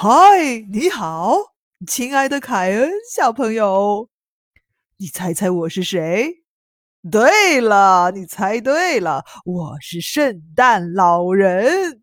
[0.00, 1.34] 嗨，你好，
[1.84, 4.08] 亲爱的凯恩小朋友，
[4.98, 6.44] 你猜猜我是谁？
[7.10, 12.00] 对了，你猜对了，我是圣诞老人。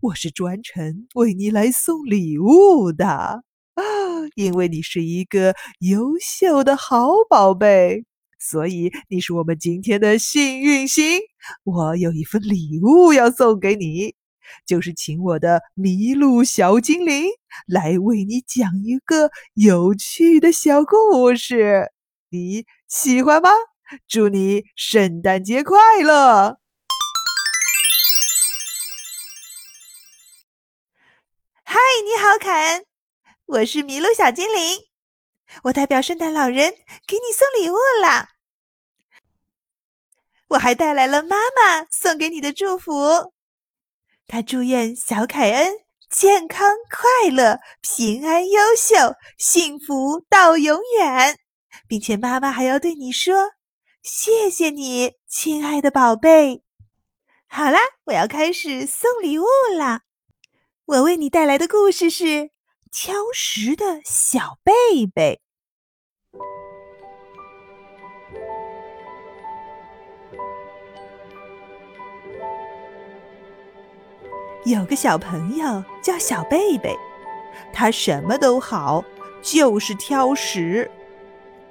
[0.00, 3.42] 我是专程为你来送礼物的啊，
[4.36, 8.06] 因为你是一个优秀的好宝贝，
[8.38, 11.20] 所以你是我们今天的幸运星。
[11.64, 14.14] 我有一份礼物要送给你。
[14.66, 17.26] 就是请我的麋鹿小精灵
[17.66, 21.92] 来为你讲一个有趣的小故事，
[22.30, 23.50] 你喜欢吗？
[24.08, 26.58] 祝你圣诞节快乐！
[31.64, 32.86] 嗨，你好，凯恩，
[33.46, 34.78] 我是麋鹿小精灵，
[35.64, 36.72] 我代表圣诞老人
[37.06, 38.30] 给你送礼物啦。
[40.48, 43.33] 我还带来了妈妈送给你的祝福。
[44.26, 45.74] 他祝愿小凯恩
[46.10, 48.94] 健康快乐、平安优秀、
[49.38, 51.38] 幸福到永远，
[51.86, 53.52] 并且妈妈还要对你说
[54.02, 56.62] ：“谢谢你，亲爱的宝贝。”
[57.46, 59.44] 好啦，我要开始送礼物
[59.76, 60.02] 啦。
[60.86, 62.24] 我为你带来的故事是
[62.90, 64.72] 《挑食的小贝
[65.06, 65.40] 贝》。
[74.64, 76.96] 有个小朋友叫小贝贝，
[77.70, 79.04] 他什么都好，
[79.42, 80.90] 就是挑食。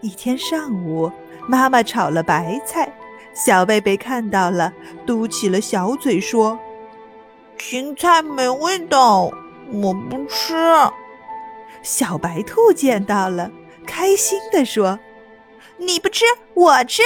[0.02, 1.12] 一天上午，
[1.48, 2.94] 妈妈炒了白菜，
[3.34, 4.72] 小贝贝看到了，
[5.08, 6.60] 嘟起了小嘴说
[7.58, 9.32] ：“青菜没味道，
[9.72, 10.54] 我不吃。”
[11.82, 13.50] 小白兔见到了，
[13.88, 15.00] 开心地说
[15.78, 17.02] ：“你不吃，我吃。”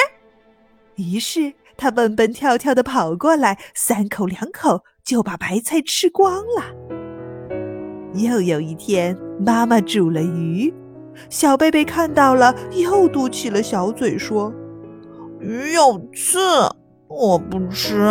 [0.96, 4.84] 于是他蹦蹦跳跳地跑过来，三口两口。
[5.08, 6.66] 就把白菜吃光了。
[8.14, 10.74] 又有一天，妈妈煮了鱼，
[11.30, 14.54] 小贝贝看到了，又嘟起了小嘴说
[15.40, 16.40] ：“鱼有刺，
[17.08, 18.06] 我不吃。”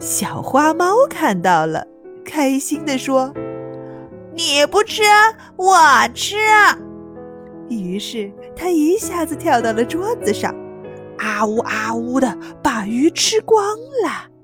[0.00, 1.86] 小花猫看到了，
[2.24, 3.32] 开心地说
[4.34, 5.02] ：“你不吃，
[5.56, 5.76] 我
[6.12, 6.34] 吃。”
[7.70, 10.52] 于是，它一下子跳到了桌子上，
[11.18, 13.64] 啊呜啊呜的把鱼吃光
[14.02, 14.35] 了。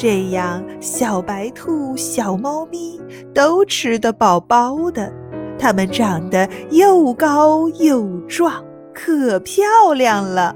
[0.00, 3.00] 这样，小白兔、小猫咪
[3.34, 5.12] 都吃得饱饱的，
[5.58, 8.64] 它们长得又高又壮，
[8.94, 9.66] 可漂
[9.96, 10.54] 亮了。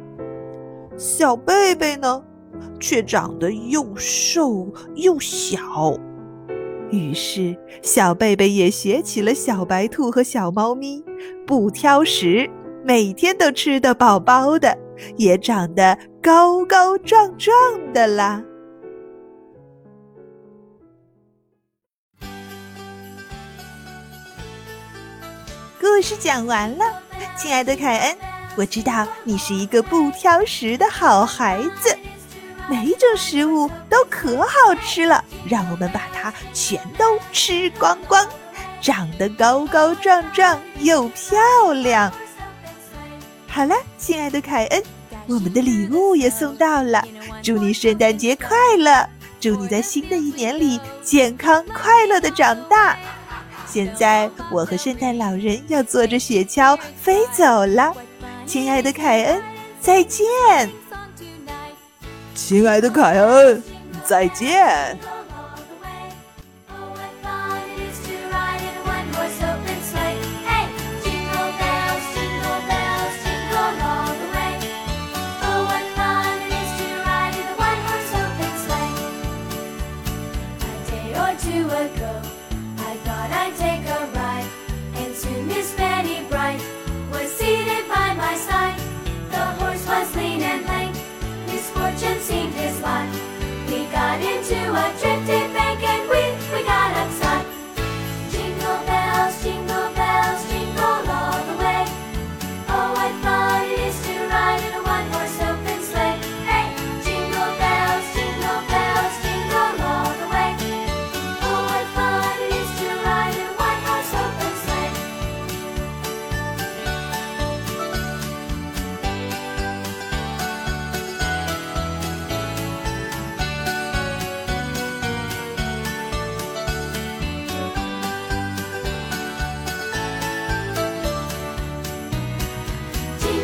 [0.97, 2.23] 小贝贝呢，
[2.79, 5.59] 却长得又瘦又小。
[6.93, 11.03] 于是，小贝贝也学起了小白兔和小猫咪，
[11.45, 12.49] 不挑食，
[12.85, 14.79] 每天都吃得饱饱的，
[15.17, 17.53] 也长得高高壮壮
[17.93, 18.45] 的啦。
[25.95, 26.87] 故事讲完了，
[27.37, 28.17] 亲爱的凯恩，
[28.57, 31.95] 我知道你是一个不挑食的好孩子，
[32.67, 38.27] 每一种食物都可好吃了，让我们把它全都吃光光，
[38.81, 42.11] 长得高高壮壮又漂亮。
[43.47, 44.83] 好了，亲爱的凯恩，
[45.27, 47.07] 我们的礼物也送到了，
[47.43, 49.07] 祝你圣诞节快乐，
[49.39, 52.97] 祝你在新的一年里健康快乐的长大。
[53.67, 57.95] 现在，我和圣诞老人要坐着雪橇飞走了，
[58.47, 59.43] 亲爱的凯恩，
[59.81, 60.25] 再见。
[62.35, 63.63] 亲爱的凯恩，
[64.05, 64.99] 再见。
[89.93, 90.42] was leading.